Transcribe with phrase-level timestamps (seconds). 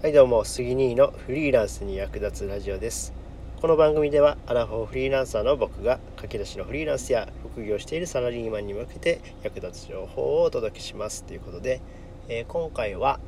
[0.00, 3.12] はいどうも杉兄のフリーランスに役立つラジオです。
[3.60, 11.24] この番組ではアラフォーフリーランサーの僕が駆け出しのフリーランスや副業しているサラリーマンに向けて役立つ情報をお届けします。
[11.24, 11.80] ということで、
[12.28, 13.18] えー、今回は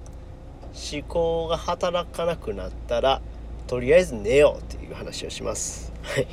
[0.92, 3.20] 思考が働かなくなったら
[3.66, 4.72] とりあえず寝よう。
[4.72, 5.92] という話をします。
[6.02, 6.28] はい、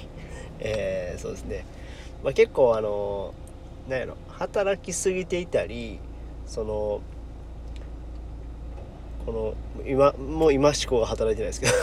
[0.60, 1.66] えー、そうですね、
[2.24, 3.34] まあ、結構あの
[3.90, 5.98] 何やろ働きすぎていたり
[6.46, 7.02] その
[9.28, 11.74] この今もう今思考が働いてないですけど。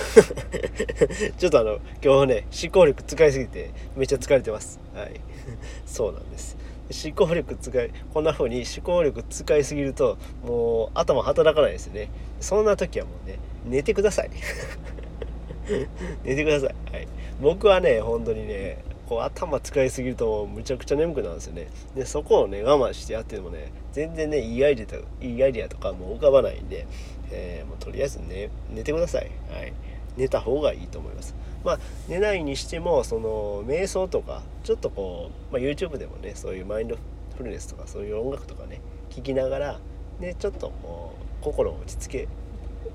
[1.36, 4.80] ちょっとあの今日ね思考力使いすぎてめっちゃ疲れてます。
[4.94, 5.20] はい。
[5.84, 6.56] そうなんです。
[7.04, 12.08] 思考力使いこんな風に思考力使いすぎるともう頭働かないですよね。
[12.40, 14.30] そんな時はもうね寝てください。
[16.24, 16.74] 寝てください。
[16.94, 17.08] はい。
[17.42, 21.68] 僕はね本当にねこう頭使いすぎるとむちゃくちゃ眠くなるんですよね。
[21.94, 26.86] でそこをね我慢してやってもね全然ねいいアイデアいいアイデアとかもう浮かばないんで
[27.30, 29.72] えー、もうとりあえず寝寝てください、はい、
[30.16, 31.34] 寝た方がいいと思います。
[31.64, 36.98] まあ寝ないにしてもその瞑想とかちょっとこう、まあ、YouTube でもねそういうマインド
[37.36, 39.80] フルネスとかそういう音楽とかね聴きながら
[40.20, 42.28] ねちょっとこう心を落ち着け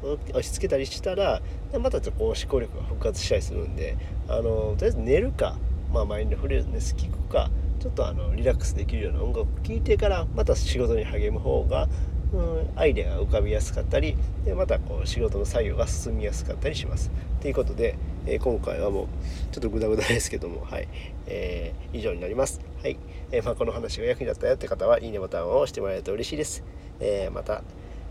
[0.02, 1.42] 落ち着けたりしたら
[1.80, 5.58] またちょっとこう思考力が復活したりするんであのとりあえず寝るか、
[5.92, 11.88] まあ、マインドフルネス聞くかちょっとあのリラックスできるような音楽を聴いてからまた仕事に励む方が
[12.34, 14.16] うん、アイデアが浮かびやすかったり
[14.46, 17.10] でまたこう仕事の作業が進みやすかったりします。
[17.42, 19.08] ということで、えー、今回はもう
[19.52, 20.88] ちょっとグダグダですけども、はい
[21.26, 22.62] えー、以上になります。
[22.84, 22.98] はい
[23.32, 26.64] えー、まあ、この話が役に立ったよって方はいいねボタンを押してもらえると嬉しいです。
[27.00, 27.64] えまた、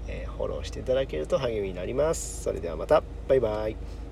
[0.08, 2.42] えフォローしていただけると励みになります。
[2.42, 4.07] それではまたバイバイ。